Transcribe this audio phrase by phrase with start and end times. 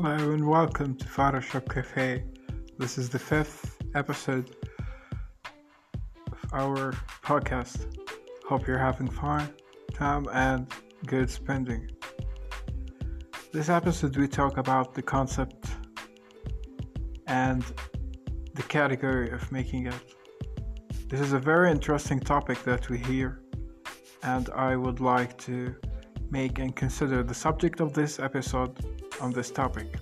[0.00, 2.22] Hello and welcome to Photoshop Cafe.
[2.78, 4.54] This is the fifth episode
[6.30, 6.92] of our
[7.24, 7.98] podcast.
[8.48, 9.52] Hope you're having fun,
[9.92, 10.72] time, and
[11.06, 11.90] good spending.
[13.52, 15.66] This episode, we talk about the concept
[17.26, 17.64] and
[18.54, 20.14] the category of making it.
[21.08, 23.42] This is a very interesting topic that we hear,
[24.22, 25.74] and I would like to
[26.30, 28.78] make and consider the subject of this episode
[29.20, 29.94] on this topic.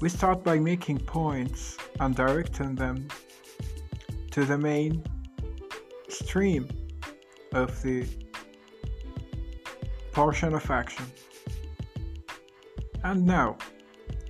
[0.00, 3.08] We start by making points and directing them
[4.30, 5.04] to the main
[6.08, 6.68] stream
[7.52, 8.06] of the
[10.12, 11.04] portion of action.
[13.04, 13.58] And now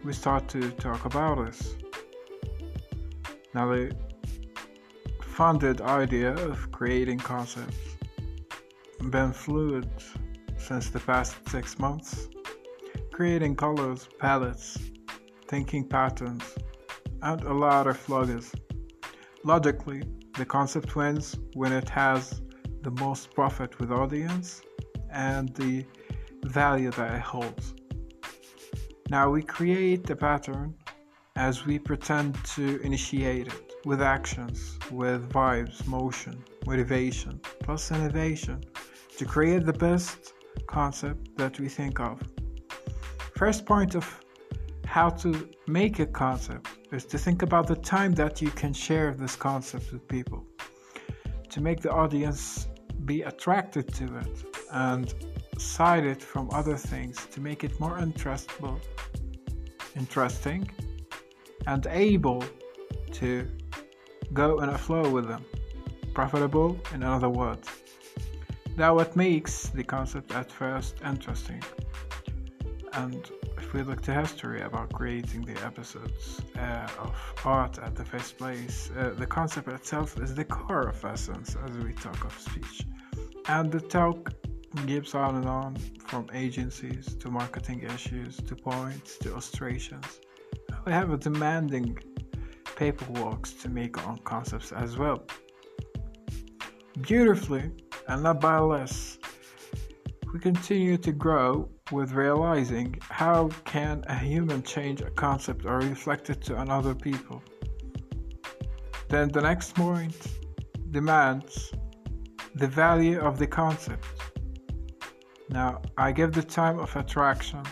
[0.04, 1.76] we start to talk about this.
[3.54, 3.94] Now, the
[5.22, 7.76] funded idea of creating concepts
[9.10, 9.88] been fluid
[10.70, 12.28] since the past six months
[13.10, 14.78] creating colors, palettes,
[15.48, 16.44] thinking patterns,
[17.22, 18.54] and a lot of logos.
[19.42, 20.00] Logically,
[20.38, 22.40] the concept wins when it has
[22.82, 24.62] the most profit with audience
[25.10, 25.84] and the
[26.44, 27.74] value that it holds.
[29.08, 30.76] Now we create the pattern
[31.34, 38.62] as we pretend to initiate it with actions, with vibes, motion, motivation, plus innovation
[39.18, 40.32] to create the best
[40.66, 42.20] concept that we think of.
[43.36, 44.20] First point of
[44.84, 49.14] how to make a concept is to think about the time that you can share
[49.14, 50.44] this concept with people
[51.48, 52.68] to make the audience
[53.04, 55.14] be attracted to it and
[55.58, 58.80] side it from other things to make it more interestable
[59.96, 60.68] interesting
[61.66, 62.42] and able
[63.12, 63.48] to
[64.32, 65.44] go in a flow with them
[66.14, 67.68] profitable in other words
[68.80, 71.62] that what makes the concept at first interesting
[72.94, 77.14] and if we look to history about creating the episodes uh, of
[77.44, 81.76] art at the first place, uh, the concept itself is the core of essence as
[81.76, 82.86] we talk of speech.
[83.48, 84.32] And the talk
[84.86, 85.76] gives on and on
[86.06, 90.20] from agencies to marketing issues to points to illustrations.
[90.86, 91.98] We have a demanding
[92.76, 95.22] paperwork to make on concepts as well.
[97.02, 97.70] Beautifully,
[98.10, 99.18] and not by less,
[100.32, 106.28] we continue to grow with realizing how can a human change a concept or reflect
[106.28, 107.40] it to another people.
[109.08, 110.26] Then the next point
[110.90, 111.72] demands
[112.56, 114.06] the value of the concept.
[115.48, 117.62] Now, I give the time of attraction,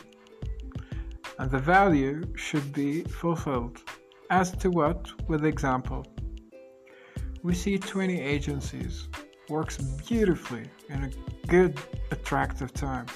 [1.40, 3.82] and the value should be fulfilled.
[4.30, 6.06] As to what, with example,
[7.42, 9.08] we see 20 agencies
[9.48, 11.10] works beautifully in a
[11.46, 11.78] good,
[12.10, 13.06] attractive time.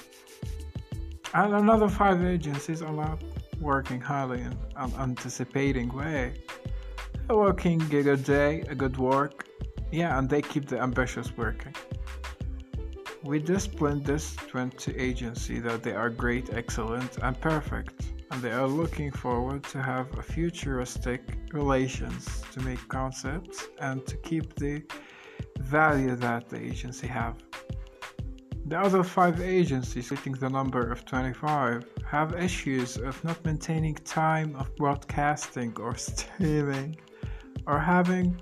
[1.33, 3.23] And another five agencies are not
[3.59, 6.33] working highly in an anticipating way.
[7.27, 9.47] They're working a good day, a good work,
[9.91, 11.73] yeah, and they keep the ambitious working.
[13.23, 18.67] We discipline this 20 agency that they are great, excellent, and perfect, and they are
[18.67, 21.21] looking forward to have a futuristic
[21.53, 24.83] relations to make concepts and to keep the
[25.59, 27.35] value that the agency have.
[28.65, 34.55] The other five agencies, hitting the number of 25, have issues of not maintaining time
[34.55, 36.95] of broadcasting or streaming
[37.67, 38.39] or having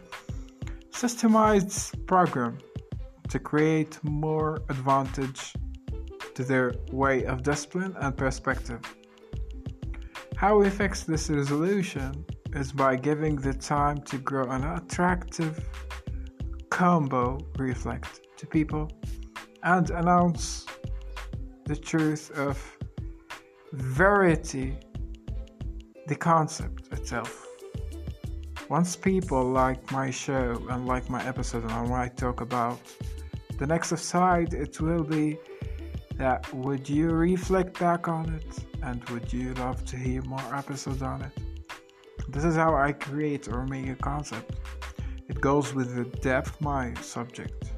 [0.92, 2.60] systemized program
[3.30, 5.54] to create more advantage
[6.36, 8.82] to their way of discipline and perspective.
[10.36, 15.54] How we fix this resolution is by giving the time to grow an attractive
[16.72, 18.90] combo reflect to people
[19.64, 20.66] and announce
[21.66, 22.58] the truth of
[23.74, 24.76] verity,
[26.08, 27.46] the concept itself.
[28.70, 32.80] Once people like my show and like my episode and I talk about
[33.60, 35.38] the next side, it will be
[36.16, 41.02] that would you reflect back on it and would you love to hear more episodes
[41.02, 41.34] on it?
[42.30, 44.56] This is how I create or make a concept.
[45.32, 47.72] It goes with the depth my subject.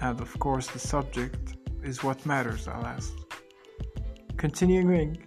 [0.00, 3.12] And of course, the subject is what matters at last.
[4.38, 5.18] Continuing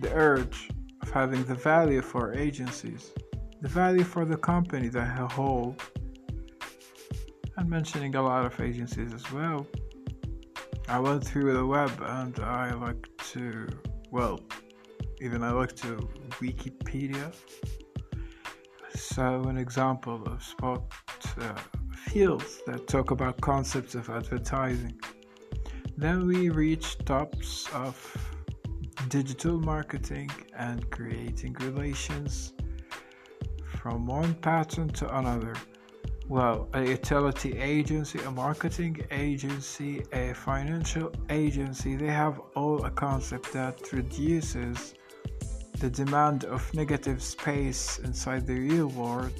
[0.00, 0.68] the urge
[1.02, 3.12] of having the value for agencies,
[3.60, 5.80] the value for the company that I hold,
[7.56, 9.68] and mentioning a lot of agencies as well.
[10.88, 13.68] I went through the web and I like to,
[14.10, 14.40] well,
[15.20, 16.08] even I look to
[16.40, 17.32] Wikipedia
[18.94, 20.82] so, an example of spot
[21.40, 21.54] uh,
[21.94, 24.98] fields that talk about concepts of advertising.
[25.96, 27.94] Then we reach tops of
[29.08, 32.52] digital marketing and creating relations
[33.80, 35.54] from one pattern to another.
[36.28, 43.52] Well, a utility agency, a marketing agency, a financial agency, they have all a concept
[43.52, 44.94] that reduces
[45.80, 49.32] the demand of negative space inside the real world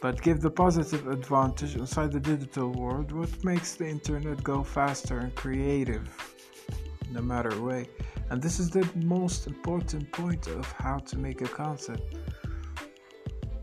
[0.00, 5.18] but give the positive advantage inside the digital world what makes the internet go faster
[5.18, 6.08] and creative
[7.10, 7.88] no matter way
[8.30, 12.16] and this is the most important point of how to make a concept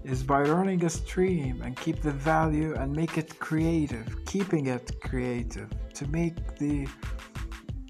[0.03, 4.99] is by running a stream and keep the value and make it creative, keeping it
[5.01, 6.87] creative to make the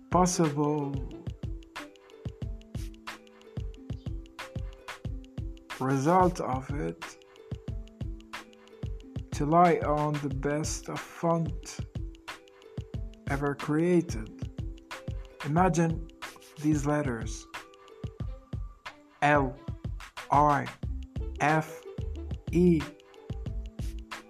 [0.09, 0.93] possible
[5.79, 7.03] result of it
[9.31, 11.77] to lie on the best font
[13.29, 14.51] ever created.
[15.45, 16.07] Imagine
[16.61, 17.47] these letters
[19.21, 19.55] L
[20.31, 20.65] I
[21.39, 21.81] F
[22.51, 22.81] E.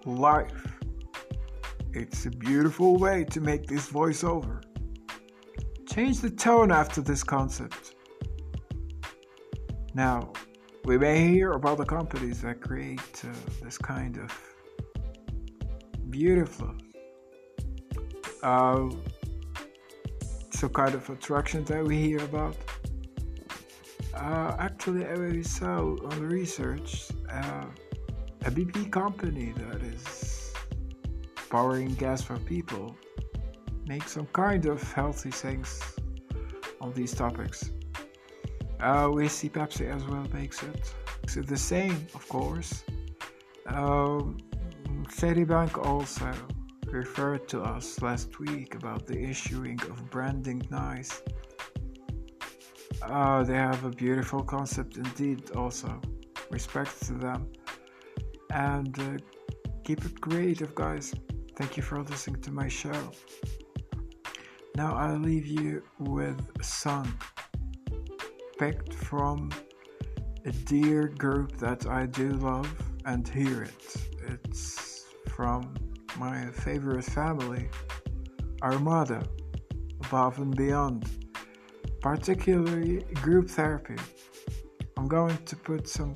[0.04, 0.78] Life.
[1.92, 4.62] It's a beautiful way to make this voiceover.
[5.88, 7.96] Change the tone after this concept.
[9.94, 10.32] Now,
[10.84, 13.28] we may hear about the companies that create uh,
[13.62, 14.30] this kind of
[16.08, 16.74] beautiful,
[18.42, 18.88] uh,
[20.50, 22.56] so kind of attraction that we hear about.
[24.14, 27.64] Uh, actually, I saw on the research uh,
[28.44, 30.52] a BP company that is
[31.50, 32.96] powering gas for people
[33.86, 35.80] make some kind of healthy things
[36.80, 37.70] on these topics.
[38.80, 40.94] Uh, we see Pepsi as well makes it.
[41.46, 42.82] The same, of course.
[43.66, 44.38] Um,
[45.08, 46.32] Citibank also
[46.86, 51.22] referred to us last week about the issuing of branding nice.
[53.02, 56.00] Uh, they have a beautiful concept indeed, also.
[56.50, 57.46] Respect to them
[58.52, 59.18] and uh,
[59.84, 61.14] keep it creative, guys.
[61.56, 63.12] Thank you for listening to my show.
[64.74, 67.12] Now I'll leave you with a song
[68.60, 69.50] picked from
[70.44, 72.70] a dear group that I do love
[73.06, 73.96] and hear it.
[74.28, 75.74] It's from
[76.18, 77.70] my favorite family,
[78.62, 79.22] Armada,
[80.04, 81.08] Above and Beyond,
[82.02, 83.96] particularly group therapy.
[84.98, 86.12] I'm going to put some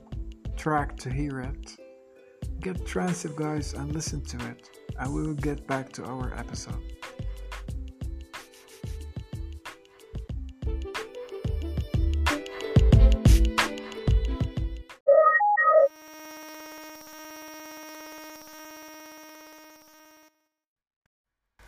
[0.54, 1.76] track to hear it
[2.60, 6.82] Get transitive, guys, and listen to it, and we will get back to our episode.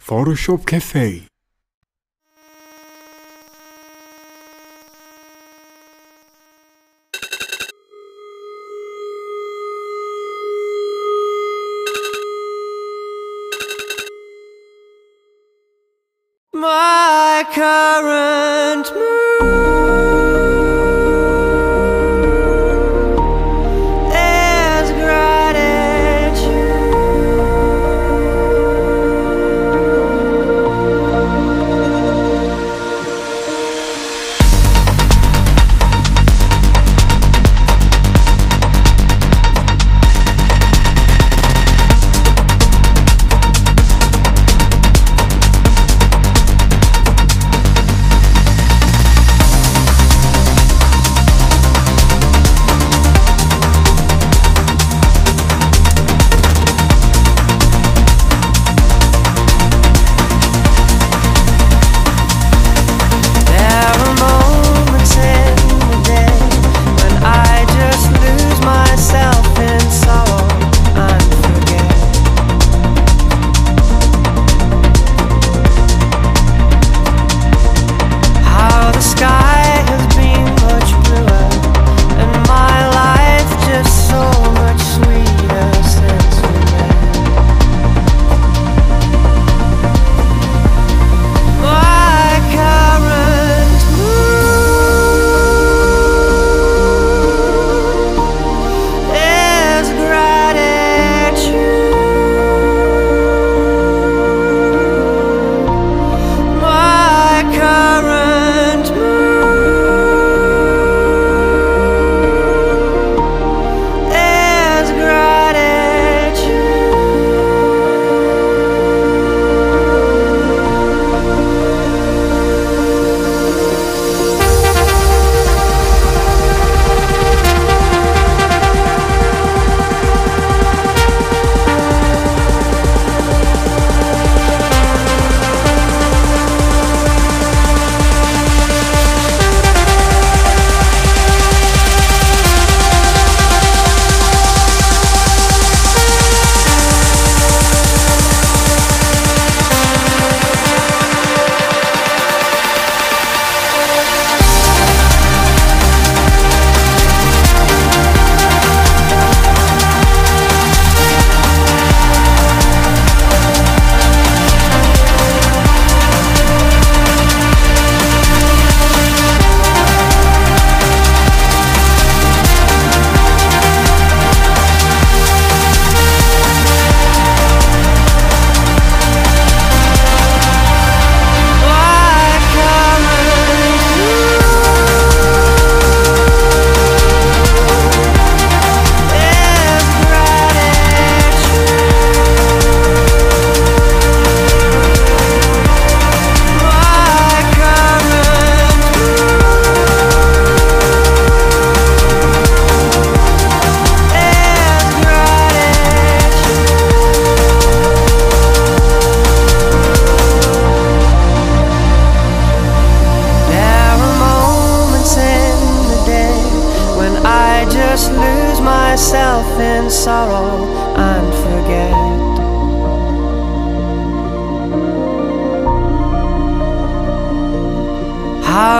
[0.06, 1.26] Photoshop Cafe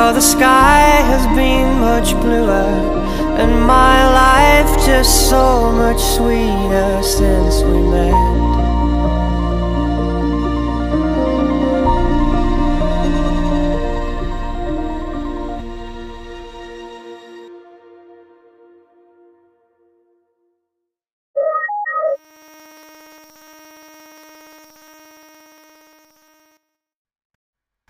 [0.07, 2.71] how the sky has been much bluer
[3.43, 8.37] and my life just so much sweeter since we met.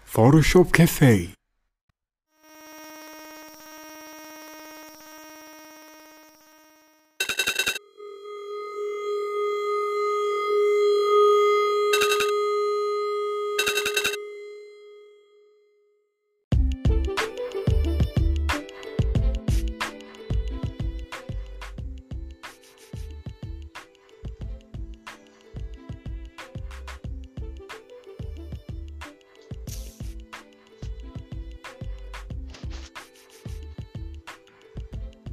[0.06, 1.36] Photoshop Cafe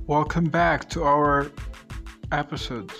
[0.07, 1.49] Welcome back to our
[2.33, 2.91] episode.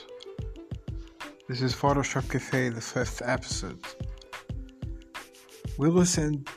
[1.50, 3.84] This is Photoshop Cafe, the fifth episode.
[5.78, 6.48] We listened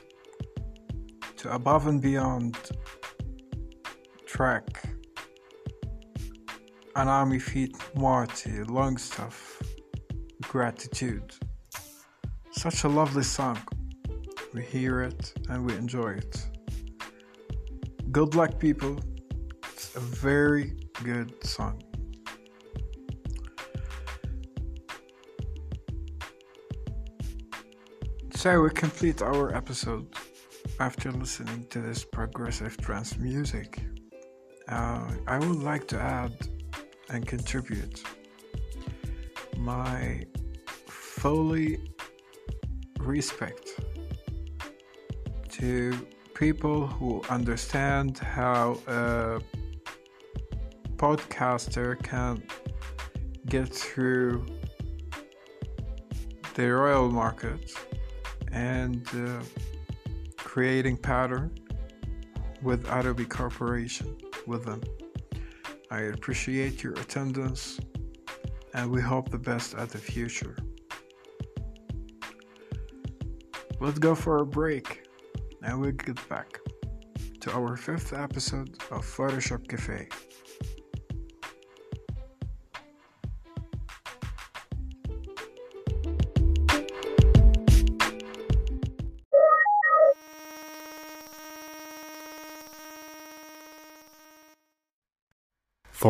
[1.35, 2.55] to Above and Beyond
[4.25, 4.83] track
[6.95, 9.61] Anami Feet Marty, Longstaff,
[10.43, 11.33] Gratitude.
[12.51, 13.59] Such a lovely song.
[14.53, 16.47] We hear it and we enjoy it.
[18.13, 18.97] Good luck, people.
[19.97, 21.81] A very good song.
[28.35, 30.05] So we complete our episode
[30.79, 33.81] after listening to this progressive trance music.
[34.69, 36.47] Uh, I would like to add
[37.09, 38.03] and contribute
[39.57, 40.27] my
[40.85, 41.79] fully
[42.99, 43.81] respect
[45.53, 49.39] to people who understand how a
[50.97, 52.43] podcaster can
[53.45, 54.45] get through
[56.55, 57.71] the royal market
[58.51, 59.41] and uh,
[60.37, 61.55] creating pattern
[62.63, 64.81] with Adobe Corporation with them.
[65.91, 67.79] I appreciate your attendance
[68.73, 70.55] and we hope the best at the future.
[73.79, 75.07] Let's go for a break
[75.61, 76.59] and we'll get back
[77.41, 80.09] to our fifth episode of Photoshop Cafe.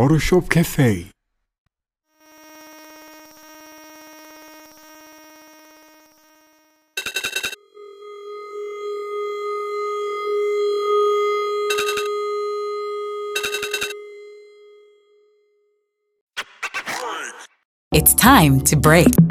[0.08, 1.08] Photoshop Cafe
[17.92, 19.27] It's time to break.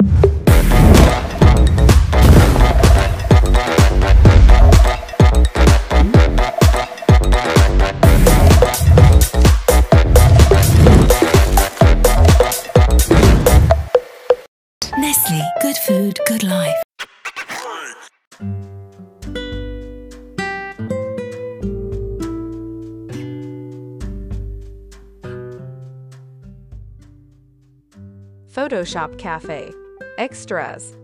[28.77, 29.73] Photoshop Cafe.
[30.19, 30.95] Extras.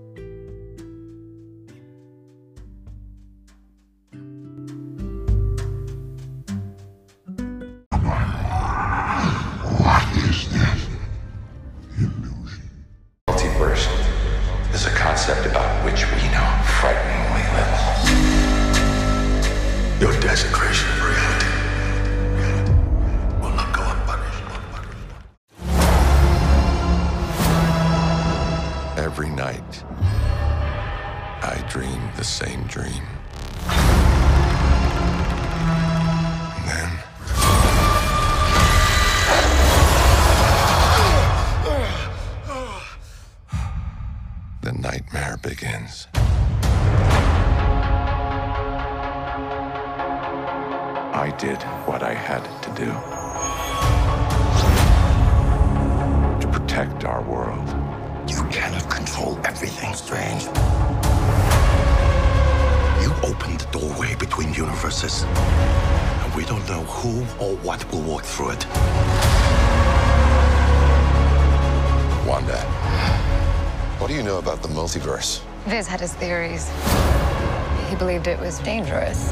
[77.93, 79.29] He believed it was dangerous.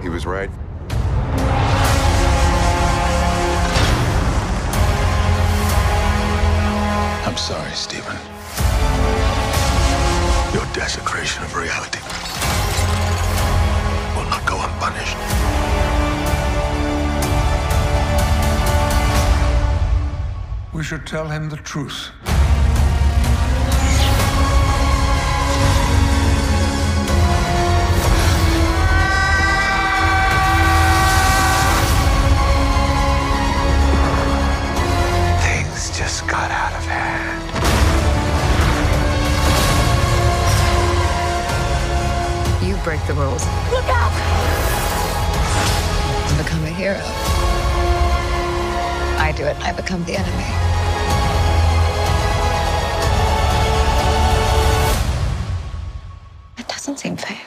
[0.00, 0.48] He was right.
[7.26, 8.16] I'm sorry, Stephen.
[10.54, 12.00] Your desecration of reality
[14.16, 15.18] will not go unpunished.
[20.72, 22.15] We should tell him the truth.
[43.06, 43.44] The rules.
[43.70, 44.12] Look out!
[46.28, 47.00] to become a hero.
[49.18, 50.50] I do it, I become the enemy.
[56.58, 57.45] It doesn't seem fair.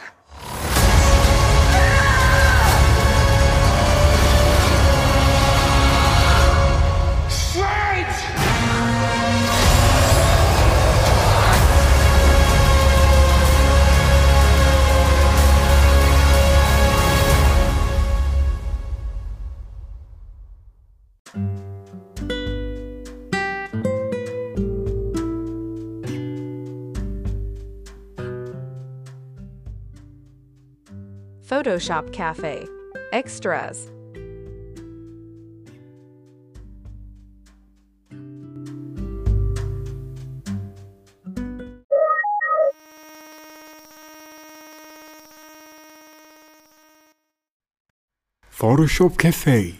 [31.59, 32.65] Photoshop Cafe.
[33.11, 33.91] Extras.
[48.49, 49.79] Photoshop Cafe.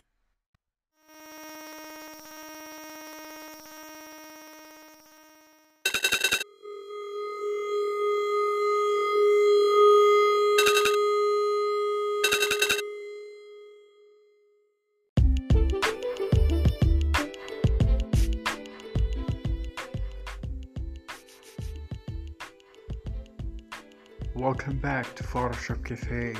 [24.60, 26.36] Welcome back to Photoshop Cafe.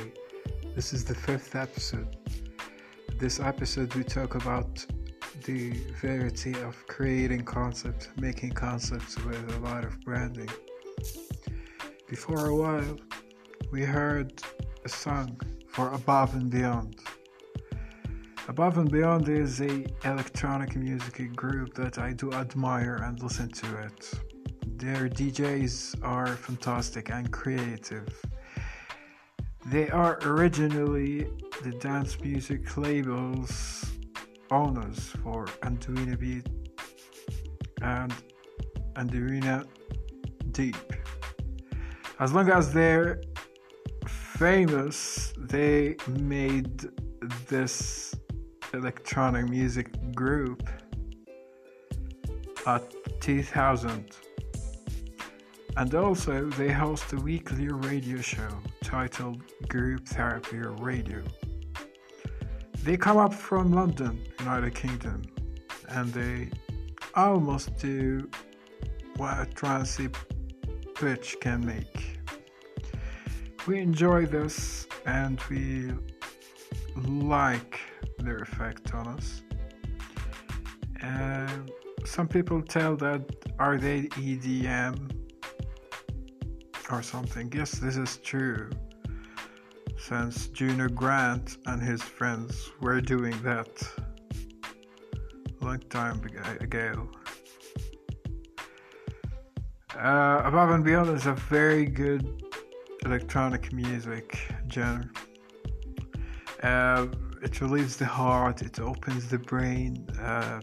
[0.74, 2.18] This is the fifth episode.
[3.16, 4.84] This episode, we talk about
[5.44, 5.70] the
[6.02, 10.50] variety of creating concepts, making concepts with a lot of branding.
[12.10, 12.98] Before a while,
[13.72, 14.42] we heard
[14.84, 16.96] a song for Above and Beyond.
[18.48, 23.78] Above and Beyond is a electronic music group that I do admire and listen to
[23.78, 24.12] it.
[24.80, 28.08] Their DJs are fantastic and creative.
[29.66, 31.28] They are originally
[31.62, 33.84] the dance music label's
[34.50, 36.46] owners for Anjunabeat
[37.82, 38.14] and
[38.94, 39.66] Anduina
[40.52, 40.94] Deep.
[42.18, 43.20] As long as they're
[44.06, 46.88] famous, they made
[47.48, 48.14] this
[48.72, 50.70] electronic music group
[52.66, 52.82] at
[53.20, 54.16] 2000
[55.76, 58.48] and also they host a weekly radio show
[58.82, 61.22] titled Group Therapy Radio.
[62.82, 65.22] They come up from London, United Kingdom,
[65.88, 66.50] and they
[67.14, 68.28] almost do
[69.16, 70.08] what a trancy
[70.94, 72.18] pitch can make.
[73.66, 75.92] We enjoy this and we
[76.96, 77.78] like
[78.18, 79.42] their effect on us.
[81.02, 81.70] And
[82.04, 83.22] some people tell that
[83.58, 85.10] are they EDM
[86.92, 87.52] or something.
[87.54, 88.70] Yes, this is true.
[89.98, 93.68] Since Junior Grant and his friends were doing that
[95.60, 96.22] a long time
[96.60, 97.08] ago.
[99.96, 102.42] Uh, Above and Beyond is a very good
[103.04, 104.38] electronic music
[104.70, 105.08] genre.
[106.62, 107.06] Uh,
[107.42, 110.06] it relieves the heart, it opens the brain.
[110.20, 110.60] Uh,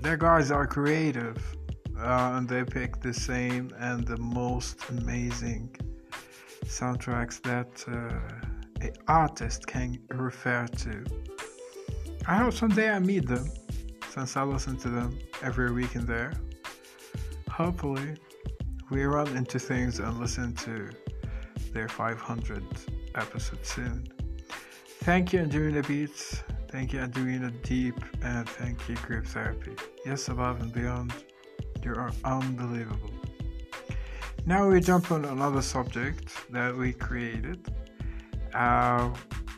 [0.00, 1.56] their guys are creative
[2.02, 5.74] uh, and they pick the same and the most amazing
[6.64, 11.04] soundtracks that uh, artist can refer to.
[12.26, 13.50] I hope someday I meet them,
[14.08, 16.32] since I listen to them every week in there.
[17.50, 18.16] Hopefully,
[18.90, 20.90] we run into things and listen to
[21.72, 22.64] their 500
[23.14, 24.06] episode soon.
[25.00, 26.42] Thank you, Anjunabeats.
[26.68, 29.72] Thank you, Angelina Deep, and thank you, Group Therapy.
[30.06, 31.12] Yes, above and beyond.
[31.84, 33.10] You are unbelievable.
[34.46, 37.72] Now we jump on another subject that we created.
[38.54, 39.10] Uh,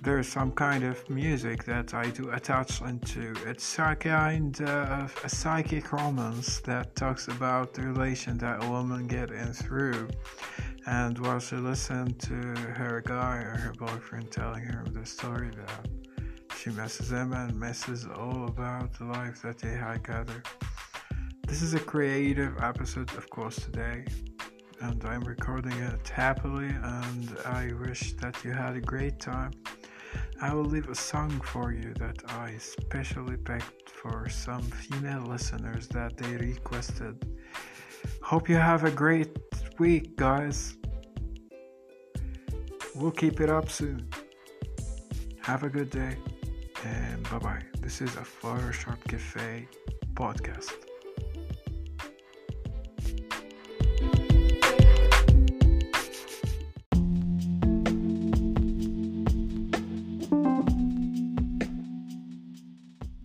[0.03, 3.35] there's some kind of music that I do attach into.
[3.47, 9.07] It's a kind of a psychic romance that talks about the relation that a woman
[9.07, 10.09] get in through
[10.87, 15.89] and while she listened to her guy or her boyfriend telling her the story that
[16.59, 20.43] she misses him and misses all about the life that they had together.
[21.47, 24.05] This is a creative episode, of course, today,
[24.81, 29.53] and I'm recording it happily, and I wish that you had a great time.
[30.41, 35.87] I will leave a song for you that I specially picked for some female listeners
[35.89, 37.25] that they requested.
[38.23, 39.39] Hope you have a great
[39.79, 40.77] week, guys.
[42.95, 44.09] We'll keep it up soon.
[45.43, 46.17] Have a good day
[46.85, 47.63] and bye bye.
[47.81, 49.69] This is a Photoshop Cafe
[50.15, 50.84] podcast.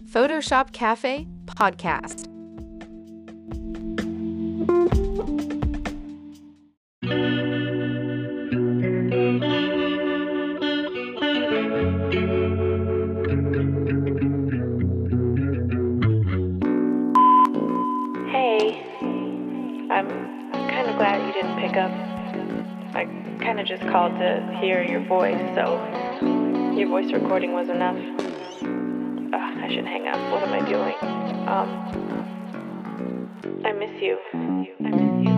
[0.09, 2.25] Photoshop Cafe podcast.
[18.31, 18.81] Hey,
[19.91, 20.09] I'm
[20.51, 21.91] kind of glad you didn't pick up.
[22.95, 23.05] I
[23.43, 25.75] kind of just called to hear your voice, so
[26.75, 28.18] your voice recording was enough.
[29.69, 30.17] I should hang up.
[30.31, 30.95] What am I doing?
[31.47, 31.69] Um,
[33.63, 34.17] I miss you.
[34.33, 34.37] I
[34.89, 35.33] miss you.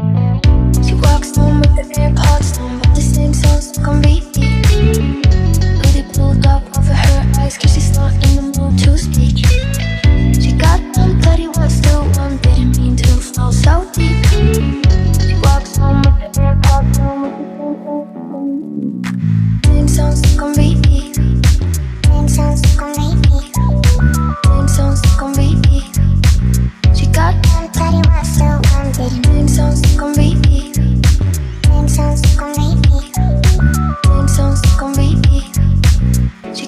[0.88, 1.84] She walks home with the
[2.82, 3.52] but the same songs.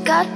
[0.04, 0.28] got.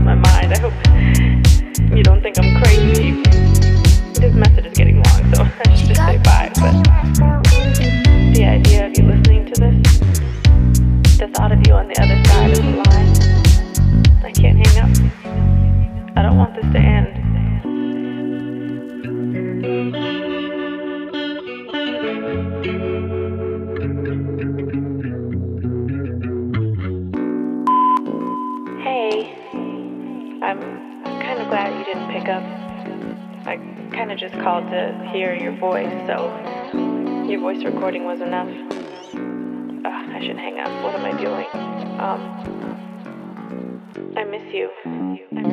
[0.00, 0.31] my mind.
[37.62, 38.48] this recording was enough.
[38.48, 40.82] Ugh, I should hang up.
[40.82, 41.46] What am I doing?
[42.00, 42.20] Um,
[44.16, 44.68] I miss you.
[44.84, 44.88] I
[45.42, 45.51] miss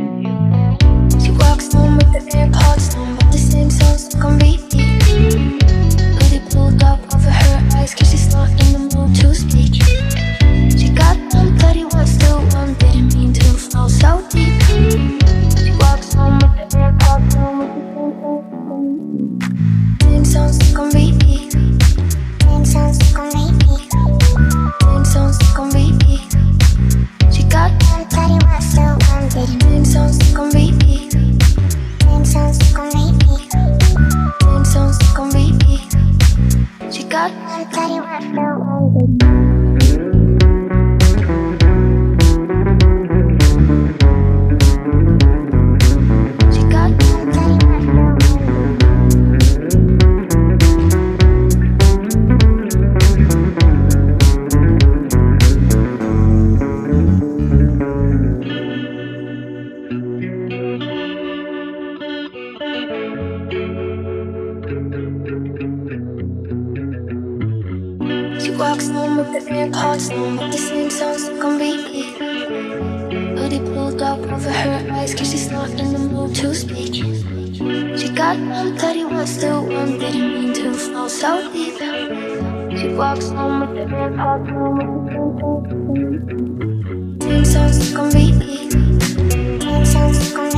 [68.69, 71.71] walks no more different parts, no more the same songs gon' be
[73.35, 76.93] But he pulled up over her eyes, cause she's not in the mood to speak.
[77.99, 81.79] She got one that he wants to, one didn't mean to fall so deep.
[82.77, 84.99] She walks home with different parts, no more
[87.21, 88.25] Same songs gon' be
[89.61, 90.48] Same songs gon'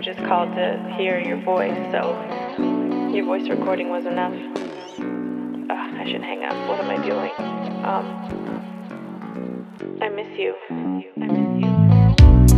[0.00, 2.16] We're just called to hear your voice, so
[3.12, 4.32] your voice recording was enough.
[4.32, 6.54] Ugh, I should hang up.
[6.70, 7.30] What am I doing?
[7.84, 8.06] Um,
[10.00, 10.54] I miss you.
[10.70, 11.68] I miss you.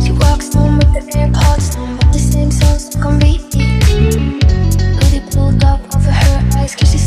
[0.01, 3.83] She walks home with the AirPods on, but the same songs stuck on repeat.
[5.03, 7.02] Hoodie pulled up over her eyes, cause she's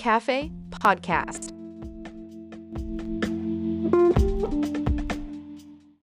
[0.00, 1.59] Cafe Podcast.